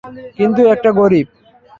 কিন্তু 0.37 0.61
একটা 0.73 0.89
গরীব? 0.99 1.27